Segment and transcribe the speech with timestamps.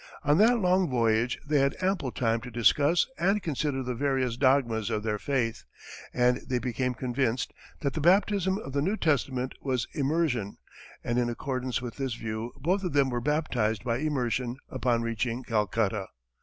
[0.23, 4.89] On that long voyage, they had ample time to discuss and consider the various dogmas
[4.89, 5.63] of their faith,
[6.11, 10.57] and they became convinced that the baptism of the New Testament was immersion,
[11.03, 15.43] and in accordance with this view, both of them were baptized by immersion upon reaching
[15.43, 16.07] Calcutta.